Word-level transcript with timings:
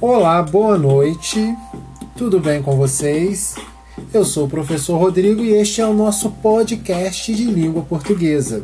Olá, 0.00 0.40
boa 0.42 0.78
noite. 0.78 1.56
Tudo 2.16 2.38
bem 2.38 2.62
com 2.62 2.76
vocês? 2.76 3.56
Eu 4.14 4.24
sou 4.24 4.46
o 4.46 4.48
professor 4.48 4.96
Rodrigo 4.96 5.42
e 5.42 5.54
este 5.54 5.80
é 5.80 5.86
o 5.86 5.92
nosso 5.92 6.30
podcast 6.30 7.34
de 7.34 7.42
língua 7.42 7.82
portuguesa. 7.82 8.62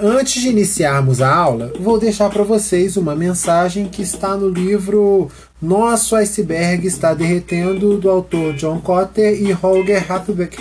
Antes 0.00 0.40
de 0.40 0.48
iniciarmos 0.48 1.20
a 1.20 1.30
aula, 1.30 1.74
vou 1.78 2.00
deixar 2.00 2.30
para 2.30 2.42
vocês 2.42 2.96
uma 2.96 3.14
mensagem 3.14 3.86
que 3.86 4.00
está 4.00 4.34
no 4.34 4.48
livro 4.48 5.30
Nosso 5.60 6.16
Iceberg 6.16 6.86
Está 6.86 7.12
Derretendo, 7.12 7.98
do 7.98 8.08
autor 8.08 8.54
John 8.54 8.80
Cotter 8.80 9.38
e 9.42 9.52
Holger 9.52 10.06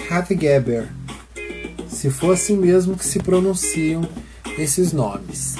Hattgeber. 0.10 0.90
Se 1.88 2.10
for 2.10 2.34
assim 2.34 2.58
mesmo 2.58 2.98
que 2.98 3.06
se 3.06 3.20
pronunciam 3.20 4.06
esses 4.58 4.92
nomes. 4.92 5.56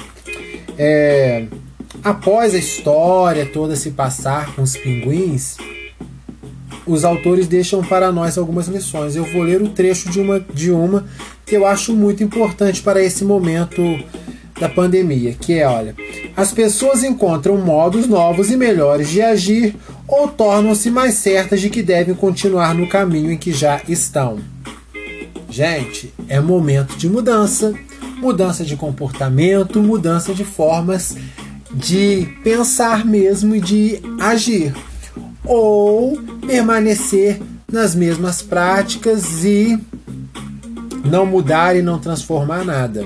É, 0.76 1.46
Após 2.06 2.54
a 2.54 2.58
história 2.58 3.44
toda 3.44 3.74
se 3.74 3.90
passar 3.90 4.54
com 4.54 4.62
os 4.62 4.76
pinguins, 4.76 5.56
os 6.86 7.04
autores 7.04 7.48
deixam 7.48 7.82
para 7.82 8.12
nós 8.12 8.38
algumas 8.38 8.68
lições. 8.68 9.16
Eu 9.16 9.24
vou 9.32 9.42
ler 9.42 9.60
o 9.60 9.70
trecho 9.70 10.08
de 10.08 10.20
uma, 10.20 10.38
de 10.38 10.70
uma 10.70 11.04
que 11.44 11.56
eu 11.56 11.66
acho 11.66 11.92
muito 11.96 12.22
importante 12.22 12.80
para 12.80 13.02
esse 13.02 13.24
momento 13.24 13.82
da 14.60 14.68
pandemia, 14.68 15.32
que 15.32 15.54
é, 15.54 15.66
olha, 15.66 15.96
as 16.36 16.52
pessoas 16.52 17.02
encontram 17.02 17.58
modos 17.58 18.06
novos 18.06 18.52
e 18.52 18.56
melhores 18.56 19.10
de 19.10 19.20
agir 19.20 19.74
ou 20.06 20.28
tornam-se 20.28 20.92
mais 20.92 21.14
certas 21.14 21.60
de 21.60 21.68
que 21.68 21.82
devem 21.82 22.14
continuar 22.14 22.72
no 22.72 22.88
caminho 22.88 23.32
em 23.32 23.36
que 23.36 23.52
já 23.52 23.82
estão. 23.88 24.38
Gente, 25.50 26.14
é 26.28 26.38
momento 26.38 26.96
de 26.96 27.08
mudança, 27.08 27.74
mudança 28.18 28.64
de 28.64 28.76
comportamento, 28.76 29.82
mudança 29.82 30.32
de 30.32 30.44
formas 30.44 31.16
de 31.76 32.26
pensar 32.42 33.04
mesmo 33.04 33.54
e 33.54 33.60
de 33.60 34.00
agir, 34.18 34.74
ou 35.44 36.18
permanecer 36.46 37.38
nas 37.70 37.94
mesmas 37.94 38.40
práticas 38.40 39.44
e 39.44 39.78
não 41.04 41.26
mudar 41.26 41.76
e 41.76 41.82
não 41.82 41.98
transformar 41.98 42.64
nada. 42.64 43.04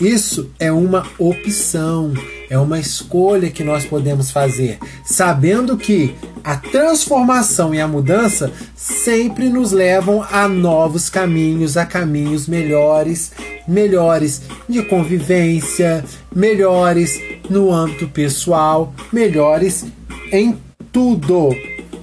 Isso 0.00 0.50
é 0.58 0.70
uma 0.70 1.06
opção, 1.18 2.12
é 2.50 2.58
uma 2.58 2.78
escolha 2.78 3.50
que 3.50 3.64
nós 3.64 3.86
podemos 3.86 4.30
fazer, 4.30 4.78
sabendo 5.04 5.76
que 5.76 6.14
a 6.44 6.56
transformação 6.56 7.74
e 7.74 7.80
a 7.80 7.88
mudança 7.88 8.52
sempre 8.76 9.48
nos 9.48 9.72
levam 9.72 10.22
a 10.30 10.46
novos 10.46 11.08
caminhos, 11.08 11.78
a 11.78 11.86
caminhos 11.86 12.46
melhores, 12.46 13.32
melhores 13.66 14.42
de 14.68 14.82
convivência, 14.82 16.04
melhores 16.34 17.18
no 17.48 17.72
âmbito 17.72 18.06
pessoal, 18.08 18.94
melhores 19.10 19.86
em 20.30 20.56
tudo. 20.92 21.56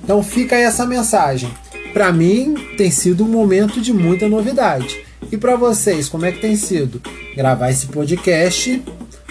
Então 0.03 0.23
fica 0.23 0.55
essa 0.55 0.85
mensagem. 0.85 1.49
Para 1.93 2.11
mim 2.11 2.55
tem 2.75 2.89
sido 2.89 3.23
um 3.23 3.29
momento 3.29 3.79
de 3.79 3.93
muita 3.93 4.27
novidade. 4.27 5.03
E 5.33 5.37
para 5.37 5.55
vocês, 5.55 6.07
como 6.07 6.27
é 6.27 6.31
que 6.31 6.39
tem 6.39 6.55
sido? 6.55 7.01
Gravar 7.35 7.71
esse 7.71 7.87
podcast 7.87 8.79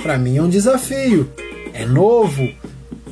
para 0.03 0.19
mim 0.19 0.37
é 0.37 0.43
um 0.43 0.49
desafio. 0.49 1.31
É 1.73 1.87
novo, 1.87 2.43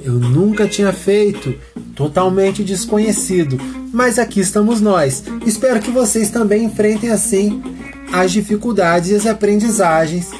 eu 0.02 0.14
nunca 0.14 0.66
tinha 0.66 0.92
feito, 0.92 1.55
totalmente 1.94 2.64
desconhecido. 2.64 3.61
Mas 3.92 4.18
aqui 4.18 4.41
estamos 4.41 4.80
nós. 4.80 5.22
Espero 5.46 5.78
que 5.78 5.92
vocês 5.92 6.30
também 6.30 6.64
enfrentem 6.64 7.11
assim 7.11 7.62
as 8.12 8.33
dificuldades 8.33 9.11
e 9.11 9.14
as 9.14 9.24
aprendizagens 9.24 10.33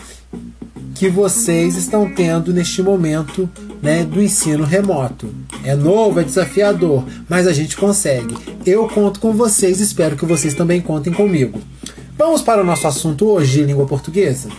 que 0.97 1.09
vocês 1.09 1.77
estão 1.77 2.13
tendo 2.13 2.53
neste 2.53 2.83
momento 2.83 3.49
né, 3.81 4.03
do 4.03 4.21
ensino 4.21 4.65
remoto. 4.65 5.33
É 5.63 5.77
novo, 5.77 6.19
é 6.19 6.25
desafiador, 6.25 7.05
mas 7.29 7.47
a 7.47 7.53
gente 7.53 7.77
consegue. 7.77 8.35
Eu 8.67 8.89
conto 8.89 9.21
com 9.21 9.35
vocês, 9.35 9.79
espero 9.79 10.17
que 10.17 10.27
vocês 10.27 10.53
também 10.53 10.81
contem 10.81 11.13
comigo. 11.13 11.61
Vamos 12.21 12.43
para 12.43 12.61
o 12.61 12.65
nosso 12.65 12.87
assunto 12.87 13.27
hoje 13.31 13.53
de 13.53 13.65
língua 13.65 13.87
portuguesa? 13.87 14.51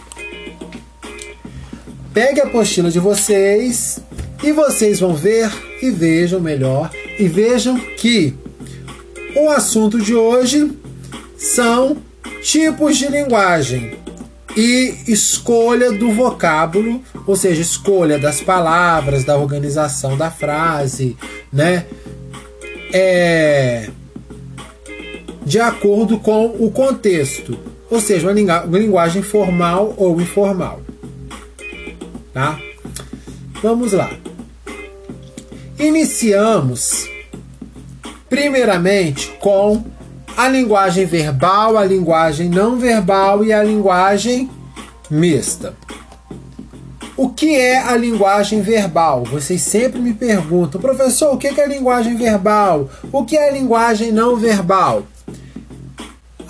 Pegue 2.11 2.41
a 2.41 2.45
apostila 2.45 2.89
de 2.89 2.97
vocês 2.97 3.99
e 4.41 4.51
vocês 4.51 4.99
vão 4.99 5.13
ver 5.13 5.51
e 5.79 5.91
vejam 5.91 6.39
melhor 6.39 6.89
e 7.19 7.27
vejam 7.27 7.79
que 7.79 8.33
o 9.35 9.51
assunto 9.51 10.01
de 10.01 10.15
hoje 10.15 10.75
são 11.37 11.97
tipos 12.41 12.97
de 12.97 13.07
linguagem 13.07 13.95
e 14.57 14.95
escolha 15.07 15.91
do 15.91 16.11
vocábulo, 16.13 16.99
ou 17.27 17.35
seja, 17.35 17.61
escolha 17.61 18.17
das 18.17 18.41
palavras, 18.41 19.23
da 19.23 19.37
organização 19.37 20.17
da 20.17 20.31
frase, 20.31 21.15
né? 21.53 21.85
É 22.91 23.91
de 25.43 25.59
acordo 25.59 26.19
com 26.19 26.45
o 26.59 26.71
contexto, 26.71 27.57
ou 27.89 27.99
seja, 27.99 28.27
uma 28.27 28.77
linguagem 28.79 29.21
formal 29.21 29.93
ou 29.97 30.19
informal. 30.21 30.81
Tá? 32.33 32.59
Vamos 33.61 33.93
lá. 33.93 34.09
Iniciamos 35.77 37.09
primeiramente 38.29 39.29
com 39.39 39.83
a 40.37 40.47
linguagem 40.47 41.05
verbal, 41.05 41.77
a 41.77 41.83
linguagem 41.83 42.49
não 42.49 42.77
verbal 42.77 43.43
e 43.43 43.51
a 43.51 43.61
linguagem 43.61 44.49
mista. 45.09 45.75
O 47.17 47.29
que 47.29 47.55
é 47.55 47.77
a 47.77 47.95
linguagem 47.97 48.61
verbal? 48.61 49.23
Vocês 49.25 49.61
sempre 49.61 49.99
me 49.99 50.13
perguntam, 50.13 50.79
professor, 50.79 51.33
o 51.33 51.37
que 51.37 51.47
é 51.47 51.63
a 51.63 51.67
linguagem 51.67 52.15
verbal? 52.15 52.89
O 53.11 53.25
que 53.25 53.37
é 53.37 53.49
a 53.49 53.51
linguagem 53.51 54.11
não 54.11 54.37
verbal? 54.37 55.03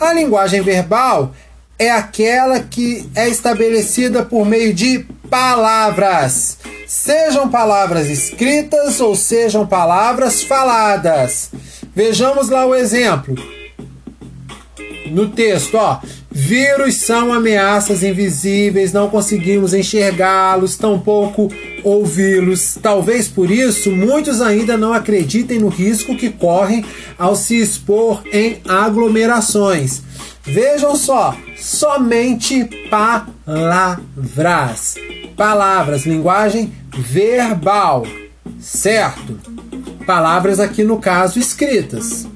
A 0.01 0.13
linguagem 0.13 0.62
verbal 0.62 1.31
é 1.78 1.91
aquela 1.91 2.59
que 2.59 3.07
é 3.13 3.29
estabelecida 3.29 4.25
por 4.25 4.44
meio 4.44 4.73
de 4.73 5.06
palavras, 5.29 6.57
sejam 6.88 7.47
palavras 7.47 8.09
escritas 8.09 9.00
ou 9.00 9.16
sejam 9.16 9.67
palavras 9.67 10.41
faladas. 10.41 11.51
Vejamos 11.95 12.50
lá 12.50 12.66
o 12.66 12.73
exemplo 12.73 13.35
no 15.11 15.29
texto, 15.29 15.75
ó. 15.75 16.00
Vírus 16.31 16.95
são 16.95 17.31
ameaças 17.31 18.01
invisíveis, 18.01 18.91
não 18.91 19.07
conseguimos 19.07 19.72
enxergá-los, 19.72 20.78
tampouco 20.78 21.51
ouvi-los. 21.84 22.78
Talvez 22.81 23.28
por 23.28 23.52
isso 23.52 23.92
muitos 23.92 24.42
ainda 24.42 24.78
não 24.78 24.94
acreditem 24.94 25.59
no 25.59 25.68
risco 25.68 26.16
que 26.16 26.30
correm 26.30 26.86
ao 27.18 27.36
se 27.36 27.59
expor 27.59 28.24
em 28.31 28.62
aglomerações. 28.68 30.02
Vejam 30.44 30.96
só, 30.96 31.36
somente 31.58 32.64
palavras. 32.90 34.96
Palavras, 35.36 36.06
linguagem 36.06 36.74
verbal, 36.97 38.06
certo? 38.59 39.40
Palavras 40.06 40.59
aqui 40.59 40.84
no 40.84 41.00
caso 41.00 41.40
escritas. 41.40 42.28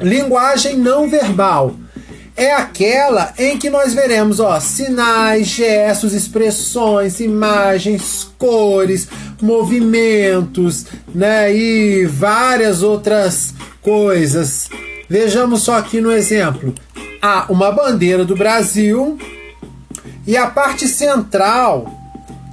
Linguagem 0.00 0.76
não 0.76 1.08
verbal 1.08 1.74
é 2.40 2.54
aquela 2.54 3.34
em 3.36 3.58
que 3.58 3.68
nós 3.68 3.92
veremos 3.92 4.40
ó, 4.40 4.58
sinais, 4.58 5.46
gestos, 5.46 6.14
expressões, 6.14 7.20
imagens, 7.20 8.30
cores, 8.38 9.06
movimentos, 9.42 10.86
né, 11.14 11.54
e 11.54 12.06
várias 12.06 12.82
outras 12.82 13.52
coisas. 13.82 14.70
Vejamos 15.06 15.64
só 15.64 15.76
aqui 15.76 16.00
no 16.00 16.10
exemplo: 16.10 16.74
há 17.20 17.44
uma 17.50 17.70
bandeira 17.70 18.24
do 18.24 18.34
Brasil 18.34 19.18
e 20.26 20.34
a 20.34 20.46
parte 20.46 20.88
central 20.88 21.94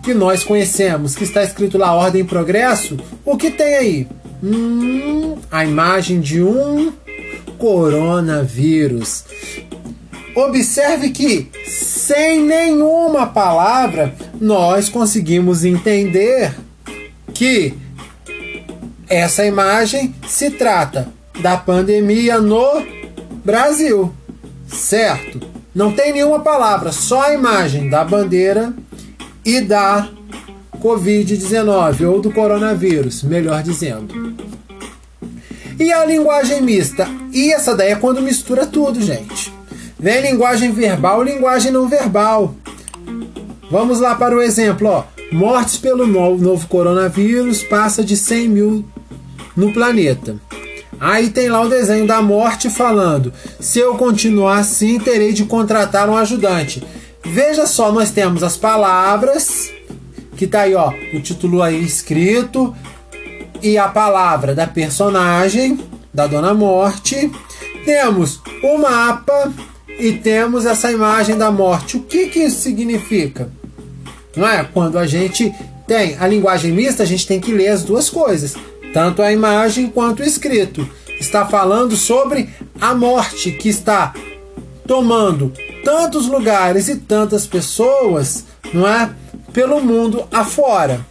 que 0.04 0.14
nós 0.14 0.44
conhecemos, 0.44 1.16
que 1.16 1.24
está 1.24 1.44
escrito 1.44 1.78
lá 1.78 1.94
Ordem 1.94 2.24
e 2.24 2.26
Progresso, 2.26 2.98
o 3.24 3.38
que 3.38 3.50
tem 3.50 3.76
aí? 3.76 4.08
Hum, 4.44 5.38
a 5.50 5.64
imagem 5.64 6.20
de 6.20 6.44
um 6.44 6.92
coronavírus. 7.58 9.24
Observe 10.38 11.10
que, 11.10 11.50
sem 11.66 12.44
nenhuma 12.44 13.26
palavra, 13.26 14.14
nós 14.40 14.88
conseguimos 14.88 15.66
entender 15.66 16.54
que 17.34 17.74
essa 19.10 19.44
imagem 19.44 20.14
se 20.28 20.52
trata 20.52 21.12
da 21.40 21.58
pandemia 21.58 22.40
no 22.40 22.86
Brasil, 23.44 24.14
certo? 24.68 25.42
Não 25.74 25.92
tem 25.92 26.14
nenhuma 26.14 26.42
palavra, 26.42 26.92
só 26.92 27.24
a 27.24 27.34
imagem 27.34 27.90
da 27.90 28.06
bandeira 28.06 28.72
e 29.44 29.60
da 29.60 30.08
Covid-19 30.80 32.08
ou 32.08 32.22
do 32.22 32.32
coronavírus, 32.32 33.24
melhor 33.24 33.64
dizendo. 33.64 34.38
E 35.80 35.92
a 35.92 36.06
linguagem 36.06 36.62
mista? 36.62 37.10
E 37.34 37.52
essa 37.52 37.76
daí 37.76 37.94
é 37.94 37.96
quando 37.96 38.22
mistura 38.22 38.68
tudo, 38.68 39.02
gente. 39.02 39.57
Vem 40.00 40.22
linguagem 40.22 40.72
verbal 40.72 41.24
linguagem 41.24 41.72
não 41.72 41.88
verbal. 41.88 42.54
Vamos 43.70 44.00
lá 44.00 44.16
para 44.16 44.36
o 44.36 44.42
exemplo, 44.42 44.88
ó. 44.88 45.04
Mortes 45.32 45.78
pelo 45.78 46.08
novo 46.08 46.68
coronavírus 46.68 47.64
passa 47.64 48.04
de 48.04 48.16
100 48.16 48.48
mil 48.48 48.86
no 49.56 49.74
planeta. 49.74 50.38
Aí 51.00 51.30
tem 51.30 51.50
lá 51.50 51.62
o 51.62 51.70
desenho 51.70 52.08
da 52.08 52.22
morte 52.22 52.70
falando: 52.70 53.34
se 53.60 53.80
eu 53.80 53.96
continuar 53.96 54.60
assim, 54.60 55.00
terei 55.00 55.34
de 55.34 55.46
contratar 55.46 56.10
um 56.10 56.16
ajudante. 56.16 56.84
Veja 57.26 57.68
só, 57.68 57.92
nós 57.92 58.12
temos 58.12 58.42
as 58.42 58.56
palavras, 58.56 59.70
que 60.38 60.48
tá 60.48 60.62
aí, 60.62 60.76
ó, 60.76 60.94
o 61.14 61.20
título 61.20 61.62
aí 61.62 61.84
escrito, 61.84 62.74
e 63.62 63.78
a 63.78 63.88
palavra 63.90 64.56
da 64.56 64.66
personagem, 64.66 65.80
da 66.14 66.26
Dona 66.26 66.54
Morte. 66.54 67.30
Temos 67.84 68.42
o 68.64 68.78
mapa 68.78 69.52
e 69.98 70.14
temos 70.14 70.66
essa 70.66 70.92
imagem 70.92 71.38
da 71.38 71.52
morte. 71.52 71.98
O 71.98 72.02
que, 72.02 72.28
que 72.28 72.40
isso 72.40 72.62
significa? 72.62 73.50
Não 74.36 74.48
é? 74.48 74.64
Quando 74.64 75.00
a 75.00 75.08
gente 75.08 75.54
tem 75.88 76.16
a 76.20 76.28
linguagem 76.28 76.72
mista, 76.72 77.04
a 77.04 77.06
gente 77.06 77.26
tem 77.26 77.40
que 77.40 77.52
ler 77.52 77.70
as 77.70 77.84
duas 77.84 78.10
coisas, 78.10 78.56
tanto 78.94 79.22
a 79.22 79.32
imagem 79.32 79.88
quanto 79.88 80.22
o 80.22 80.26
escrito. 80.26 80.88
Está 81.20 81.46
falando 81.48 81.96
sobre 81.96 82.50
a 82.80 82.94
morte 82.94 83.52
que 83.52 83.70
está 83.70 84.14
tomando 84.86 85.52
tantos 85.84 86.28
lugares 86.28 86.88
e 86.88 86.98
tantas 86.98 87.48
pessoas, 87.48 88.46
não 88.74 88.88
é? 88.88 89.10
Pelo 89.52 89.82
mundo 89.82 90.28
afora. 90.32 91.04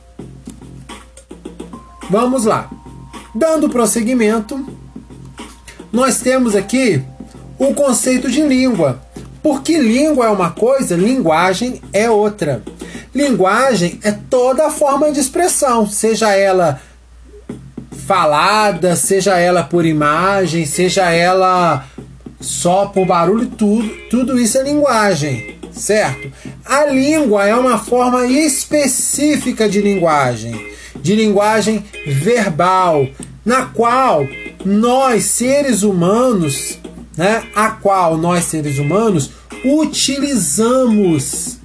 Vamos 2.08 2.44
lá. 2.44 2.70
Dando 3.34 3.68
prosseguimento, 3.68 4.64
nós 5.92 6.20
temos 6.20 6.54
aqui 6.54 7.02
o 7.58 7.74
conceito 7.74 8.30
de 8.30 8.42
língua. 8.42 9.00
Porque 9.42 9.78
língua 9.78 10.26
é 10.26 10.30
uma 10.30 10.50
coisa, 10.50 10.96
linguagem 10.96 11.80
é 11.92 12.10
outra. 12.10 12.62
Linguagem 13.14 14.00
é 14.02 14.12
toda 14.12 14.70
forma 14.70 15.10
de 15.10 15.20
expressão, 15.20 15.86
seja 15.86 16.34
ela 16.34 16.80
falada, 18.06 18.94
seja 18.94 19.36
ela 19.36 19.64
por 19.64 19.84
imagem, 19.84 20.64
seja 20.64 21.10
ela 21.10 21.86
só 22.40 22.86
por 22.86 23.06
barulho, 23.06 23.46
tudo, 23.46 23.88
tudo 24.10 24.38
isso 24.38 24.58
é 24.58 24.62
linguagem, 24.62 25.56
certo? 25.72 26.30
A 26.64 26.84
língua 26.86 27.46
é 27.46 27.54
uma 27.54 27.78
forma 27.78 28.26
específica 28.26 29.68
de 29.68 29.80
linguagem, 29.80 30.70
de 31.00 31.14
linguagem 31.14 31.84
verbal, 32.06 33.06
na 33.44 33.66
qual 33.66 34.26
nós 34.64 35.24
seres 35.24 35.82
humanos, 35.82 36.78
né, 37.16 37.44
a 37.54 37.70
qual 37.70 38.16
nós 38.16 38.44
seres 38.44 38.78
humanos 38.78 39.30
utilizamos, 39.64 41.58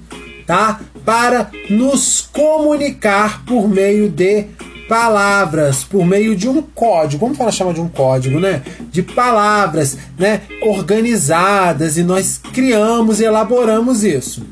tá? 0.46 0.80
Para 1.04 1.50
nos 1.68 2.20
comunicar 2.32 3.44
por 3.44 3.68
meio 3.68 4.08
de 4.08 4.46
palavras 4.92 5.84
por 5.84 6.04
meio 6.04 6.36
de 6.36 6.46
um 6.46 6.60
código, 6.60 7.24
vamos 7.24 7.38
falar 7.38 7.50
chamar 7.50 7.72
de 7.72 7.80
um 7.80 7.88
código, 7.88 8.38
né? 8.38 8.62
De 8.90 9.02
palavras, 9.02 9.96
né? 10.18 10.42
Organizadas 10.60 11.96
e 11.96 12.02
nós 12.02 12.38
criamos 12.52 13.18
e 13.18 13.24
elaboramos 13.24 14.04
isso, 14.04 14.42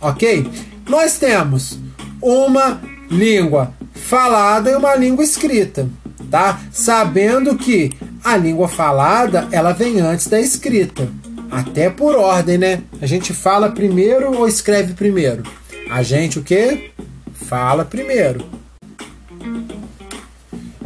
ok? 0.00 0.46
Nós 0.88 1.18
temos 1.18 1.80
uma 2.22 2.80
língua 3.10 3.72
falada 3.92 4.70
e 4.70 4.76
uma 4.76 4.94
língua 4.94 5.24
escrita, 5.24 5.88
tá? 6.30 6.60
Sabendo 6.72 7.56
que 7.56 7.90
a 8.24 8.36
língua 8.36 8.68
falada 8.68 9.48
ela 9.52 9.72
vem 9.72 10.00
antes 10.00 10.26
da 10.26 10.40
escrita, 10.40 11.08
até 11.50 11.88
por 11.88 12.16
ordem, 12.16 12.58
né? 12.58 12.82
A 13.00 13.06
gente 13.06 13.32
fala 13.32 13.70
primeiro 13.70 14.36
ou 14.36 14.46
escreve 14.46 14.94
primeiro? 14.94 15.42
A 15.90 16.02
gente 16.02 16.38
o 16.38 16.42
que? 16.42 16.90
Fala 17.32 17.84
primeiro. 17.84 18.44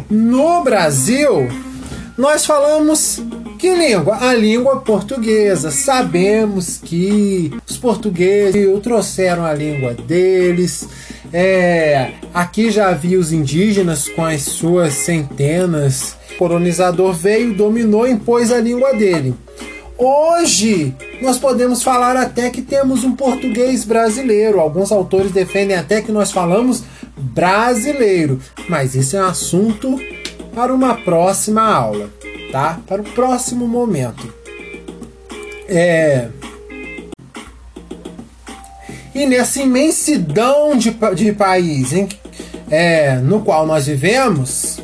No 0.08 0.62
Brasil, 0.62 1.48
nós 2.16 2.44
falamos 2.44 3.20
que 3.62 3.72
língua? 3.74 4.18
A 4.20 4.34
língua 4.34 4.80
portuguesa. 4.80 5.70
Sabemos 5.70 6.78
que 6.78 7.52
os 7.64 7.76
portugueses 7.76 8.66
trouxeram 8.82 9.44
a 9.44 9.54
língua 9.54 9.94
deles. 9.94 10.88
É, 11.32 12.10
aqui 12.34 12.70
já 12.70 12.90
havia 12.90 13.18
os 13.18 13.32
indígenas 13.32 14.08
com 14.08 14.24
as 14.24 14.42
suas 14.42 14.92
centenas. 14.92 16.16
O 16.34 16.38
colonizador 16.38 17.12
veio, 17.12 17.54
dominou 17.54 18.06
e 18.06 18.12
impôs 18.12 18.52
a 18.52 18.60
língua 18.60 18.92
dele. 18.94 19.34
Hoje, 19.96 20.94
nós 21.22 21.38
podemos 21.38 21.82
falar 21.82 22.16
até 22.16 22.50
que 22.50 22.60
temos 22.60 23.04
um 23.04 23.14
português 23.14 23.84
brasileiro. 23.84 24.58
Alguns 24.58 24.90
autores 24.90 25.30
defendem 25.30 25.76
até 25.76 26.02
que 26.02 26.10
nós 26.10 26.32
falamos 26.32 26.82
brasileiro. 27.16 28.40
Mas 28.68 28.94
isso 28.94 29.16
é 29.16 29.22
um 29.22 29.26
assunto 29.26 30.00
para 30.54 30.74
uma 30.74 30.94
próxima 30.94 31.62
aula, 31.62 32.10
tá? 32.50 32.80
Para 32.86 33.00
o 33.00 33.04
próximo 33.04 33.66
momento. 33.66 34.34
É... 35.68 36.28
E 39.14 39.26
nessa 39.26 39.60
imensidão 39.60 40.76
de, 40.76 40.96
de 41.14 41.32
país 41.32 41.92
em, 41.92 42.08
é, 42.70 43.16
no 43.16 43.40
qual 43.42 43.66
nós 43.66 43.86
vivemos, 43.86 44.80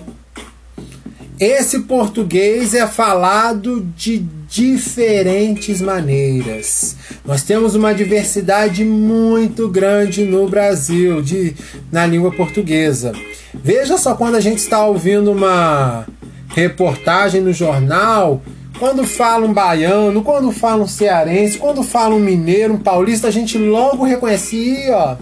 esse 1.40 1.80
português 1.80 2.74
é 2.74 2.86
falado 2.86 3.80
de 3.96 4.18
diferentes 4.48 5.80
maneiras. 5.80 6.96
Nós 7.24 7.42
temos 7.42 7.74
uma 7.74 7.94
diversidade 7.94 8.84
muito 8.84 9.68
grande 9.68 10.24
no 10.24 10.48
Brasil 10.48 11.22
de, 11.22 11.54
na 11.92 12.06
língua 12.06 12.32
portuguesa. 12.32 13.12
Veja 13.54 13.96
só 13.98 14.14
quando 14.14 14.34
a 14.34 14.40
gente 14.40 14.58
está 14.58 14.84
ouvindo 14.84 15.30
uma 15.30 16.06
reportagem 16.48 17.40
no 17.40 17.52
jornal, 17.52 18.42
quando 18.78 19.04
fala 19.04 19.44
um 19.44 19.52
baiano, 19.52 20.22
quando 20.22 20.52
fala 20.52 20.84
um 20.84 20.88
cearense, 20.88 21.58
quando 21.58 21.82
fala 21.82 22.14
um 22.14 22.20
mineiro, 22.20 22.74
um 22.74 22.78
paulista, 22.78 23.28
a 23.28 23.30
gente 23.30 23.58
logo 23.58 24.04
reconhece, 24.04 24.86
ó, 24.90 25.16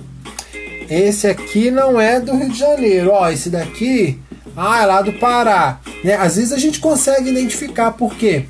esse 0.88 1.26
aqui 1.26 1.70
não 1.70 2.00
é 2.00 2.20
do 2.20 2.36
Rio 2.36 2.50
de 2.50 2.58
Janeiro, 2.58 3.10
ó, 3.12 3.28
esse 3.30 3.48
daqui, 3.48 4.18
ah, 4.56 4.82
é 4.82 4.86
lá 4.86 5.02
do 5.02 5.12
Pará. 5.14 5.80
Né? 6.04 6.14
Às 6.14 6.36
vezes 6.36 6.52
a 6.52 6.58
gente 6.58 6.80
consegue 6.80 7.30
identificar 7.30 7.92
por 7.92 8.14
quê? 8.14 8.44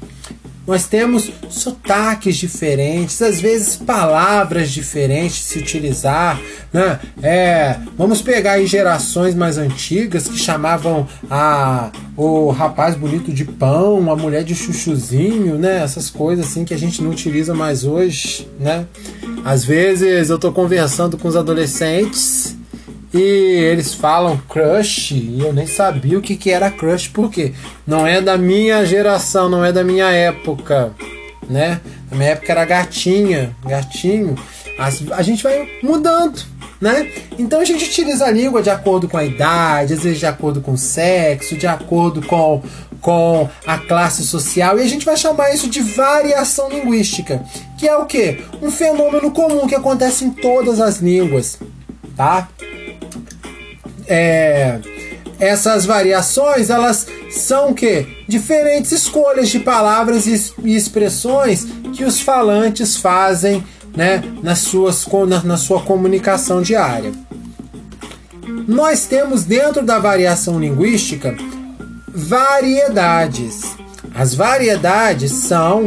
Nós 0.66 0.86
temos 0.86 1.30
sotaques 1.48 2.36
diferentes, 2.36 3.22
às 3.22 3.40
vezes 3.40 3.76
palavras 3.76 4.70
diferentes 4.70 5.36
se 5.36 5.58
utilizar. 5.58 6.40
Né? 6.72 6.98
É, 7.22 7.76
vamos 7.96 8.20
pegar 8.20 8.52
aí 8.52 8.66
gerações 8.66 9.34
mais 9.34 9.58
antigas 9.58 10.26
que 10.26 10.36
chamavam 10.36 11.06
a, 11.30 11.92
o 12.16 12.50
rapaz 12.50 12.96
bonito 12.96 13.32
de 13.32 13.44
pão, 13.44 14.10
a 14.10 14.16
mulher 14.16 14.42
de 14.42 14.54
chuchuzinho, 14.54 15.56
né? 15.56 15.82
essas 15.82 16.10
coisas 16.10 16.46
assim 16.46 16.64
que 16.64 16.74
a 16.74 16.78
gente 16.78 17.00
não 17.00 17.10
utiliza 17.10 17.54
mais 17.54 17.84
hoje. 17.84 18.48
Né? 18.58 18.86
Às 19.44 19.64
vezes 19.64 20.28
eu 20.30 20.36
estou 20.36 20.52
conversando 20.52 21.16
com 21.16 21.28
os 21.28 21.36
adolescentes 21.36 22.55
e 23.12 23.18
eles 23.18 23.94
falam 23.94 24.40
crush 24.48 25.12
e 25.12 25.40
eu 25.40 25.52
nem 25.52 25.66
sabia 25.66 26.18
o 26.18 26.22
que, 26.22 26.36
que 26.36 26.50
era 26.50 26.70
crush 26.70 27.08
porque 27.08 27.52
não 27.86 28.06
é 28.06 28.20
da 28.20 28.36
minha 28.36 28.84
geração, 28.84 29.48
não 29.48 29.64
é 29.64 29.72
da 29.72 29.84
minha 29.84 30.10
época, 30.10 30.92
né? 31.48 31.80
Na 32.10 32.16
minha 32.16 32.30
época 32.30 32.52
era 32.52 32.64
gatinha, 32.64 33.54
gatinho. 33.64 34.36
As, 34.78 35.02
a 35.12 35.22
gente 35.22 35.42
vai 35.42 35.66
mudando, 35.82 36.42
né? 36.80 37.10
Então 37.38 37.60
a 37.60 37.64
gente 37.64 37.84
utiliza 37.84 38.26
a 38.26 38.30
língua 38.30 38.62
de 38.62 38.70
acordo 38.70 39.08
com 39.08 39.16
a 39.16 39.24
idade, 39.24 39.94
às 39.94 40.02
vezes 40.02 40.18
de 40.18 40.26
acordo 40.26 40.60
com 40.60 40.72
o 40.72 40.78
sexo, 40.78 41.56
de 41.56 41.66
acordo 41.66 42.20
com, 42.26 42.62
com 43.00 43.48
a 43.66 43.78
classe 43.78 44.24
social, 44.24 44.78
e 44.78 44.82
a 44.82 44.88
gente 44.88 45.06
vai 45.06 45.16
chamar 45.16 45.54
isso 45.54 45.70
de 45.70 45.80
variação 45.80 46.68
linguística, 46.68 47.42
que 47.78 47.88
é 47.88 47.96
o 47.96 48.04
que? 48.04 48.44
Um 48.60 48.70
fenômeno 48.70 49.30
comum 49.30 49.66
que 49.66 49.74
acontece 49.74 50.24
em 50.24 50.30
todas 50.30 50.80
as 50.80 50.98
línguas, 50.98 51.58
tá? 52.14 52.48
É, 54.08 54.78
essas 55.38 55.84
variações 55.84 56.70
elas 56.70 57.06
são 57.30 57.74
que 57.74 58.06
diferentes 58.28 58.92
escolhas 58.92 59.48
de 59.48 59.60
palavras 59.60 60.26
e 60.26 60.74
expressões 60.74 61.66
que 61.92 62.04
os 62.04 62.20
falantes 62.20 62.96
fazem 62.96 63.64
né, 63.94 64.22
nas 64.42 64.60
suas, 64.60 65.06
na, 65.28 65.42
na 65.42 65.56
sua 65.56 65.80
comunicação 65.82 66.62
diária. 66.62 67.12
Nós 68.66 69.06
temos 69.06 69.44
dentro 69.44 69.82
da 69.82 69.98
variação 69.98 70.58
linguística 70.58 71.36
variedades. 72.08 73.76
As 74.14 74.34
variedades 74.34 75.32
são 75.32 75.86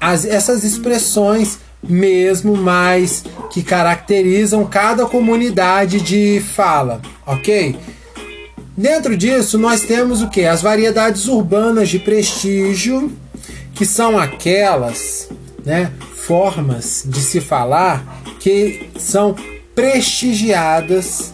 as, 0.00 0.24
essas 0.24 0.64
expressões 0.64 1.58
mesmo 1.82 2.56
mais 2.56 3.24
que 3.50 3.62
caracterizam 3.62 4.64
cada 4.66 5.06
comunidade 5.06 6.00
de 6.00 6.42
fala, 6.54 7.00
ok? 7.28 7.76
Dentro 8.76 9.16
disso, 9.16 9.58
nós 9.58 9.82
temos 9.82 10.22
o 10.22 10.28
que? 10.28 10.44
As 10.44 10.62
variedades 10.62 11.26
urbanas 11.26 11.88
de 11.88 11.98
prestígio, 11.98 13.12
que 13.74 13.84
são 13.84 14.18
aquelas 14.18 15.28
né, 15.64 15.92
formas 16.14 17.04
de 17.06 17.20
se 17.20 17.40
falar 17.40 18.22
que 18.40 18.88
são 18.98 19.34
prestigiadas 19.74 21.32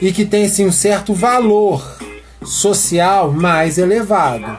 e 0.00 0.12
que 0.12 0.24
tem 0.24 0.48
sim 0.48 0.66
um 0.66 0.72
certo 0.72 1.14
valor 1.14 1.98
social 2.44 3.32
mais 3.32 3.78
elevado. 3.78 4.58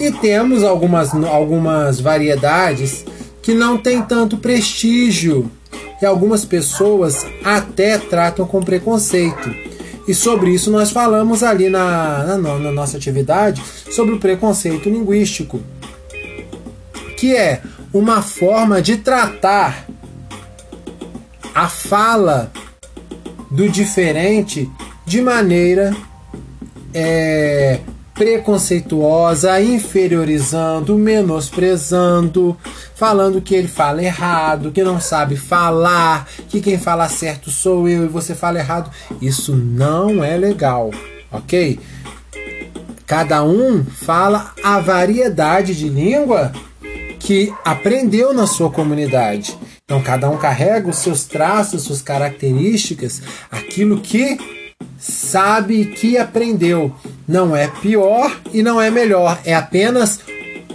E 0.00 0.10
temos 0.10 0.62
algumas, 0.62 1.12
algumas 1.12 2.00
variedades 2.00 3.04
que 3.42 3.54
não 3.54 3.76
têm 3.76 4.02
tanto 4.02 4.36
prestígio 4.36 5.50
e 6.00 6.06
algumas 6.06 6.44
pessoas 6.44 7.26
até 7.44 7.98
tratam 7.98 8.46
com 8.46 8.62
preconceito. 8.62 9.67
E 10.08 10.14
sobre 10.14 10.50
isso 10.50 10.70
nós 10.70 10.90
falamos 10.90 11.42
ali 11.42 11.68
na, 11.68 12.38
na, 12.38 12.58
na 12.58 12.72
nossa 12.72 12.96
atividade 12.96 13.62
sobre 13.90 14.14
o 14.14 14.18
preconceito 14.18 14.88
linguístico, 14.88 15.60
que 17.18 17.36
é 17.36 17.60
uma 17.92 18.22
forma 18.22 18.80
de 18.80 18.96
tratar 18.96 19.86
a 21.54 21.68
fala 21.68 22.50
do 23.50 23.68
diferente 23.68 24.70
de 25.04 25.20
maneira 25.20 25.94
é, 26.94 27.80
preconceituosa, 28.14 29.60
inferiorizando, 29.60 30.96
menosprezando, 30.96 32.56
falando 32.98 33.40
que 33.40 33.54
ele 33.54 33.68
fala 33.68 34.02
errado, 34.02 34.72
que 34.72 34.82
não 34.82 35.00
sabe 35.00 35.36
falar, 35.36 36.28
que 36.48 36.60
quem 36.60 36.76
fala 36.76 37.08
certo 37.08 37.48
sou 37.48 37.88
eu 37.88 38.04
e 38.04 38.08
você 38.08 38.34
fala 38.34 38.58
errado. 38.58 38.90
Isso 39.22 39.54
não 39.54 40.24
é 40.24 40.36
legal, 40.36 40.90
ok? 41.30 41.78
Cada 43.06 43.44
um 43.44 43.84
fala 43.84 44.52
a 44.64 44.80
variedade 44.80 45.76
de 45.76 45.88
língua 45.88 46.50
que 47.20 47.54
aprendeu 47.64 48.34
na 48.34 48.48
sua 48.48 48.68
comunidade. 48.68 49.56
Então, 49.84 50.02
cada 50.02 50.28
um 50.28 50.36
carrega 50.36 50.90
os 50.90 50.96
seus 50.96 51.24
traços, 51.24 51.82
suas 51.82 52.02
características, 52.02 53.22
aquilo 53.48 54.00
que 54.00 54.36
sabe 54.98 55.84
que 55.84 56.18
aprendeu. 56.18 56.92
Não 57.28 57.54
é 57.54 57.68
pior 57.68 58.40
e 58.52 58.60
não 58.60 58.80
é 58.80 58.90
melhor, 58.90 59.38
é 59.44 59.54
apenas 59.54 60.18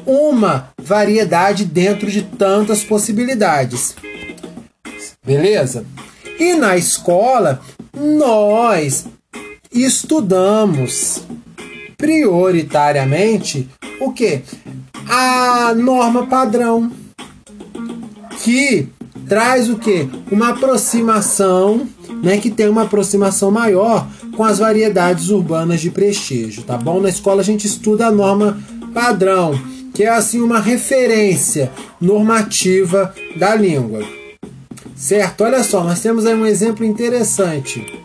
uma 0.05 0.72
variedade 0.83 1.65
dentro 1.65 2.09
de 2.11 2.21
tantas 2.21 2.83
possibilidades. 2.83 3.95
Beleza? 5.25 5.85
E 6.39 6.53
na 6.55 6.75
escola, 6.75 7.61
nós 7.95 9.05
estudamos 9.71 11.23
prioritariamente 11.97 13.69
o 13.99 14.11
que? 14.11 14.41
A 15.07 15.73
norma 15.73 16.27
padrão, 16.27 16.91
que 18.43 18.89
traz 19.27 19.69
o 19.69 19.77
que? 19.77 20.09
Uma 20.31 20.49
aproximação, 20.49 21.87
né, 22.21 22.37
que 22.37 22.51
tem 22.51 22.67
uma 22.67 22.83
aproximação 22.83 23.49
maior 23.51 24.07
com 24.35 24.43
as 24.43 24.59
variedades 24.59 25.29
urbanas 25.29 25.79
de 25.81 25.89
prestígio, 25.91 26.63
tá 26.63 26.77
bom? 26.77 26.99
Na 26.99 27.09
escola 27.09 27.41
a 27.41 27.45
gente 27.45 27.67
estuda 27.67 28.07
a 28.07 28.11
norma 28.11 28.57
padrão, 28.93 29.59
que 29.93 30.03
é 30.03 30.09
assim 30.09 30.41
uma 30.41 30.59
referência 30.59 31.71
normativa 31.99 33.13
da 33.35 33.55
língua. 33.55 34.03
Certo? 34.95 35.43
Olha 35.43 35.63
só, 35.63 35.83
nós 35.83 36.01
temos 36.01 36.25
aí 36.25 36.33
um 36.33 36.45
exemplo 36.45 36.85
interessante 36.85 38.01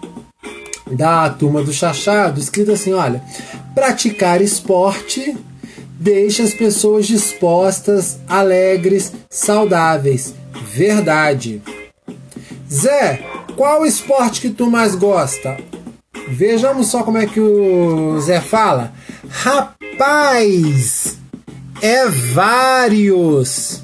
da 0.90 1.28
turma 1.30 1.62
do 1.62 1.72
Chachado, 1.72 2.40
escrito 2.40 2.72
assim, 2.72 2.92
olha, 2.92 3.22
praticar 3.74 4.40
esporte 4.40 5.36
deixa 5.98 6.44
as 6.44 6.54
pessoas 6.54 7.06
dispostas, 7.06 8.18
alegres, 8.28 9.12
saudáveis. 9.28 10.34
Verdade. 10.72 11.60
Zé, 12.70 13.24
qual 13.56 13.84
esporte 13.84 14.40
que 14.40 14.50
tu 14.50 14.70
mais 14.70 14.94
gosta? 14.94 15.56
Vejamos 16.28 16.88
só 16.88 17.02
como 17.02 17.18
é 17.18 17.26
que 17.26 17.40
o 17.40 18.20
Zé 18.20 18.40
fala. 18.40 18.92
Rapaz, 19.28 21.07
é 21.80 22.08
vários. 22.08 23.82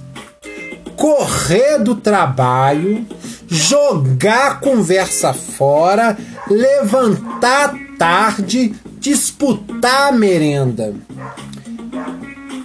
Correr 0.96 1.78
do 1.78 1.96
trabalho, 1.96 3.06
jogar 3.48 4.60
conversa 4.60 5.34
fora, 5.34 6.16
levantar 6.48 7.74
tarde, 7.98 8.74
disputar 8.98 10.12
merenda. 10.12 10.94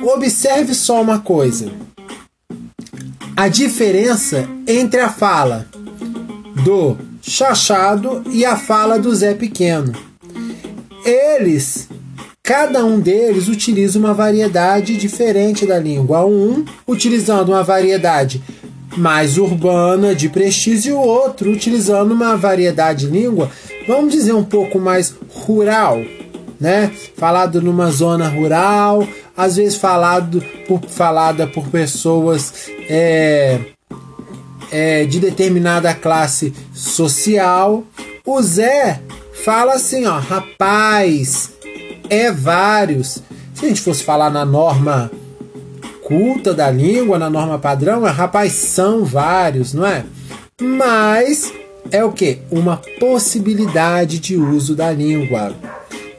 Observe 0.01 0.74
só 0.74 1.01
uma 1.01 1.19
coisa. 1.19 1.71
A 3.36 3.48
diferença 3.48 4.48
entre 4.67 5.00
a 5.00 5.09
fala 5.09 5.67
do 6.63 6.98
Chachado 7.21 8.24
e 8.31 8.45
a 8.45 8.55
fala 8.55 9.00
do 9.00 9.13
Zé 9.13 9.33
Pequeno. 9.33 9.93
Eles 11.03 11.89
Cada 12.49 12.83
um 12.83 12.99
deles 12.99 13.47
utiliza 13.47 13.99
uma 13.99 14.11
variedade 14.11 14.97
diferente 14.97 15.67
da 15.67 15.77
língua. 15.77 16.25
Um 16.25 16.65
utilizando 16.87 17.49
uma 17.49 17.61
variedade 17.61 18.41
mais 18.97 19.37
urbana, 19.37 20.15
de 20.15 20.29
prestígio, 20.29 20.89
e 20.89 20.93
o 20.93 20.99
outro 20.99 21.51
utilizando 21.51 22.11
uma 22.11 22.35
variedade 22.35 23.05
de 23.05 23.11
língua, 23.11 23.51
vamos 23.87 24.11
dizer, 24.11 24.33
um 24.33 24.43
pouco 24.43 24.79
mais 24.79 25.13
rural, 25.31 26.01
né? 26.59 26.91
Falado 27.15 27.61
numa 27.61 27.91
zona 27.91 28.27
rural, 28.27 29.07
às 29.37 29.57
vezes 29.57 29.75
falado 29.75 30.43
por, 30.67 30.81
falada 30.89 31.45
por 31.45 31.67
pessoas 31.67 32.67
é, 32.89 33.59
é, 34.71 35.05
de 35.05 35.19
determinada 35.19 35.93
classe 35.93 36.51
social. 36.73 37.83
O 38.25 38.41
Zé 38.41 39.01
fala 39.45 39.75
assim, 39.75 40.07
ó, 40.07 40.17
rapaz, 40.17 41.58
é 42.09 42.31
vários. 42.31 43.21
Se 43.53 43.65
a 43.65 43.67
gente 43.67 43.81
fosse 43.81 44.03
falar 44.03 44.29
na 44.29 44.45
norma 44.45 45.11
culta 46.03 46.53
da 46.53 46.71
língua, 46.71 47.19
na 47.19 47.29
norma 47.29 47.59
padrão, 47.59 48.07
é 48.07 48.09
rapaz, 48.09 48.53
são 48.53 49.05
vários, 49.05 49.73
não 49.73 49.85
é? 49.85 50.03
Mas 50.59 51.53
é 51.91 52.03
o 52.03 52.11
que? 52.11 52.39
Uma 52.49 52.81
possibilidade 52.99 54.19
de 54.19 54.35
uso 54.35 54.75
da 54.75 54.91
língua. 54.91 55.53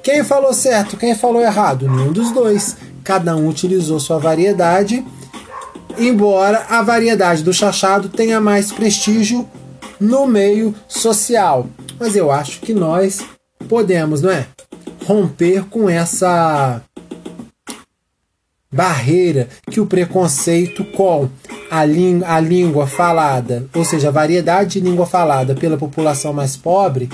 Quem 0.02 0.24
falou 0.24 0.52
certo, 0.54 0.96
quem 0.96 1.14
falou 1.14 1.42
errado? 1.42 1.88
Nenhum 1.88 2.12
dos 2.12 2.30
dois. 2.30 2.76
Cada 3.02 3.36
um 3.36 3.48
utilizou 3.48 3.98
sua 3.98 4.18
variedade, 4.18 5.04
embora 5.98 6.66
a 6.68 6.82
variedade 6.82 7.42
do 7.42 7.52
chachado 7.52 8.08
tenha 8.08 8.40
mais 8.40 8.70
prestígio 8.70 9.48
no 9.98 10.26
meio 10.26 10.74
social. 10.86 11.66
Mas 11.98 12.14
eu 12.14 12.30
acho 12.30 12.60
que 12.60 12.72
nós 12.72 13.20
podemos, 13.68 14.22
não 14.22 14.30
é? 14.30 14.46
Romper 15.04 15.64
com 15.64 15.88
essa 15.88 16.82
barreira 18.72 19.48
que 19.68 19.80
o 19.80 19.86
preconceito 19.86 20.84
com 20.84 21.28
a, 21.70 21.80
a 21.80 22.40
língua 22.40 22.86
falada, 22.86 23.66
ou 23.74 23.84
seja, 23.84 24.08
a 24.08 24.12
variedade 24.12 24.78
de 24.78 24.80
língua 24.80 25.06
falada 25.06 25.54
pela 25.54 25.76
população 25.76 26.32
mais 26.32 26.56
pobre, 26.56 27.08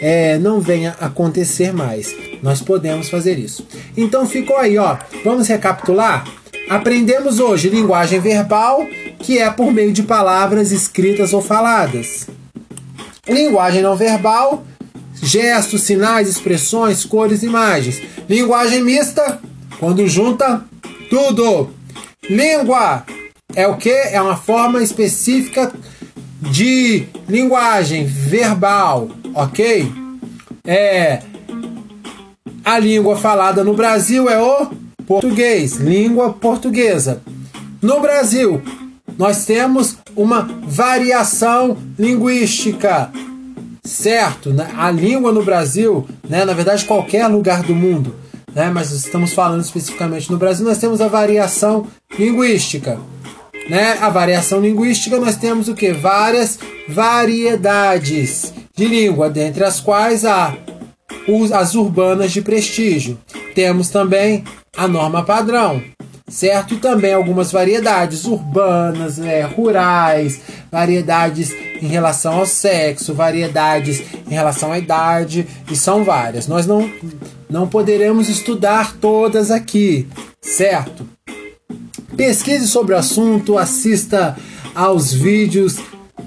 é, 0.00 0.38
não 0.38 0.60
venha 0.60 0.96
acontecer 1.00 1.72
mais. 1.72 2.14
Nós 2.42 2.60
podemos 2.60 3.08
fazer 3.08 3.38
isso. 3.38 3.66
Então 3.96 4.26
ficou 4.26 4.56
aí, 4.56 4.78
ó. 4.78 4.96
Vamos 5.24 5.48
recapitular? 5.48 6.24
Aprendemos 6.68 7.38
hoje 7.38 7.68
linguagem 7.68 8.18
verbal, 8.18 8.86
que 9.18 9.38
é 9.38 9.50
por 9.50 9.72
meio 9.72 9.92
de 9.92 10.02
palavras 10.02 10.72
escritas 10.72 11.32
ou 11.32 11.42
faladas. 11.42 12.26
Linguagem 13.28 13.82
não 13.82 13.94
verbal, 13.94 14.64
gestos, 15.22 15.82
sinais, 15.82 16.28
expressões, 16.28 17.04
cores, 17.04 17.42
imagens. 17.42 18.02
Linguagem 18.28 18.82
mista, 18.82 19.40
quando 19.78 20.06
junta 20.08 20.64
tudo. 21.08 21.70
Língua 22.28 23.04
é 23.54 23.66
o 23.66 23.76
que? 23.76 23.90
É 23.90 24.20
uma 24.20 24.36
forma 24.36 24.82
específica 24.82 25.72
de 26.40 27.06
linguagem 27.28 28.04
verbal, 28.04 29.08
ok? 29.34 29.90
É 30.66 31.22
a 32.64 32.78
língua 32.78 33.16
falada 33.16 33.64
no 33.64 33.74
Brasil 33.74 34.28
é 34.28 34.40
o 34.40 34.70
português, 35.06 35.76
língua 35.76 36.32
portuguesa. 36.32 37.20
No 37.80 38.00
Brasil, 38.00 38.62
nós 39.18 39.44
temos 39.44 39.96
uma 40.16 40.48
variação 40.62 41.76
linguística 41.98 43.10
certo, 43.84 44.50
né? 44.50 44.70
a 44.76 44.90
língua 44.90 45.32
no 45.32 45.44
Brasil, 45.44 46.06
né, 46.28 46.44
na 46.44 46.52
verdade 46.52 46.84
qualquer 46.84 47.26
lugar 47.26 47.62
do 47.62 47.74
mundo, 47.74 48.14
né, 48.54 48.70
mas 48.70 48.92
estamos 48.92 49.32
falando 49.32 49.62
especificamente 49.62 50.30
no 50.30 50.38
Brasil, 50.38 50.64
nós 50.64 50.78
temos 50.78 51.00
a 51.00 51.08
variação 51.08 51.86
linguística. 52.18 52.98
Né? 53.68 53.96
A 54.00 54.10
variação 54.10 54.60
linguística 54.60 55.18
nós 55.18 55.36
temos 55.36 55.68
o 55.68 55.74
que? 55.74 55.92
Várias 55.92 56.58
variedades 56.88 58.52
de 58.74 58.86
língua, 58.86 59.30
dentre 59.30 59.64
as 59.64 59.80
quais 59.80 60.24
há 60.24 60.56
as 61.54 61.74
urbanas 61.74 62.32
de 62.32 62.42
prestígio. 62.42 63.18
Temos 63.54 63.88
também 63.88 64.44
a 64.76 64.88
norma 64.88 65.22
padrão, 65.22 65.82
certo? 66.32 66.78
Também 66.78 67.12
algumas 67.12 67.52
variedades 67.52 68.24
urbanas, 68.24 69.18
né, 69.18 69.42
rurais, 69.42 70.40
variedades 70.70 71.52
em 71.80 71.86
relação 71.86 72.38
ao 72.38 72.46
sexo, 72.46 73.12
variedades 73.12 74.02
em 74.26 74.34
relação 74.34 74.72
à 74.72 74.78
idade, 74.78 75.46
e 75.70 75.76
são 75.76 76.02
várias. 76.02 76.48
Nós 76.48 76.66
não, 76.66 76.90
não 77.50 77.68
poderemos 77.68 78.30
estudar 78.30 78.96
todas 78.96 79.50
aqui, 79.50 80.08
certo? 80.40 81.06
Pesquise 82.16 82.66
sobre 82.66 82.94
o 82.94 82.98
assunto, 82.98 83.58
assista 83.58 84.36
aos 84.74 85.12
vídeos 85.12 85.78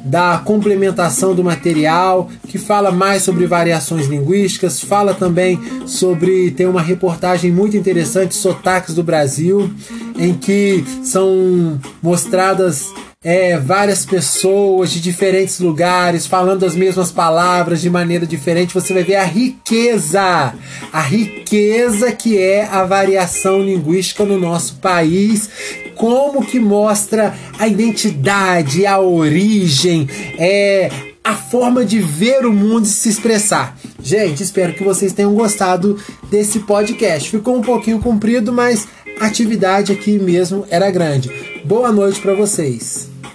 da 0.05 0.37
complementação 0.37 1.33
do 1.33 1.43
material, 1.43 2.29
que 2.47 2.59
fala 2.59 2.91
mais 2.91 3.23
sobre 3.23 3.47
variações 3.47 4.05
linguísticas, 4.05 4.79
fala 4.79 5.13
também 5.13 5.59
sobre. 5.87 6.51
tem 6.51 6.67
uma 6.67 6.81
reportagem 6.81 7.51
muito 7.51 7.75
interessante, 7.75 8.35
Sotaques 8.35 8.93
do 8.93 9.03
Brasil, 9.03 9.69
em 10.17 10.33
que 10.33 10.85
são 11.03 11.79
mostradas 12.01 12.93
é, 13.25 13.57
várias 13.57 14.05
pessoas 14.05 14.91
de 14.91 15.01
diferentes 15.01 15.59
lugares 15.59 16.27
falando 16.27 16.63
as 16.63 16.75
mesmas 16.75 17.11
palavras 17.11 17.81
de 17.81 17.89
maneira 17.89 18.23
diferente, 18.27 18.71
você 18.71 18.93
vai 18.93 19.03
ver 19.03 19.15
a 19.15 19.23
riqueza, 19.23 20.53
a 20.93 21.01
riqueza 21.01 22.11
que 22.11 22.37
é 22.37 22.65
a 22.65 22.83
variação 22.83 23.63
linguística 23.63 24.23
no 24.23 24.39
nosso 24.39 24.75
país, 24.75 25.49
como 25.95 26.45
que 26.45 26.59
mostra 26.59 27.33
a 27.57 27.67
identidade, 27.67 28.85
a 28.85 28.99
origem, 28.99 30.07
é, 30.37 30.91
a 31.23 31.33
forma 31.33 31.83
de 31.83 31.99
ver 31.99 32.45
o 32.45 32.53
mundo 32.53 32.85
e 32.85 32.89
se 32.89 33.09
expressar. 33.09 33.77
Gente, 34.01 34.43
espero 34.43 34.73
que 34.73 34.83
vocês 34.83 35.13
tenham 35.13 35.33
gostado 35.33 35.97
desse 36.29 36.59
podcast. 36.59 37.31
Ficou 37.31 37.57
um 37.57 37.61
pouquinho 37.61 37.99
comprido, 37.99 38.53
mas 38.53 38.87
a 39.19 39.25
atividade 39.25 39.91
aqui 39.91 40.19
mesmo 40.19 40.65
era 40.69 40.91
grande. 40.91 41.31
Boa 41.65 41.91
noite 41.91 42.21
para 42.21 42.35
vocês. 42.35 43.14